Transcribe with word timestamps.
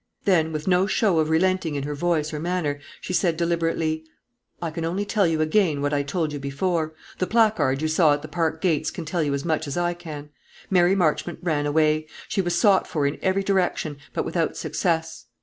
Then, 0.25 0.51
with 0.51 0.67
no 0.67 0.87
show 0.87 1.19
of 1.19 1.29
relenting 1.29 1.75
in 1.75 1.83
her 1.83 1.93
voice 1.93 2.33
or 2.33 2.39
manner, 2.39 2.79
she 3.01 3.13
said 3.13 3.37
deliberately: 3.37 4.03
"I 4.59 4.71
can 4.71 4.83
only 4.83 5.05
tell 5.05 5.27
you 5.27 5.41
again 5.41 5.79
what 5.79 5.93
I 5.93 6.01
told 6.01 6.33
you 6.33 6.39
before. 6.39 6.95
The 7.19 7.27
placard 7.27 7.83
you 7.83 7.87
saw 7.87 8.13
at 8.15 8.23
the 8.23 8.27
park 8.27 8.61
gates 8.61 8.89
can 8.89 9.05
tell 9.05 9.21
you 9.21 9.35
as 9.35 9.45
much 9.45 9.67
as 9.67 9.77
I 9.77 9.93
can. 9.93 10.29
Mary 10.71 10.95
Marchmont 10.95 11.37
ran 11.43 11.67
away. 11.67 12.07
She 12.27 12.41
was 12.41 12.55
sought 12.59 12.87
for 12.87 13.05
in 13.05 13.19
every 13.21 13.43
direction, 13.43 13.97
but 14.11 14.25
without 14.25 14.57
success. 14.57 15.27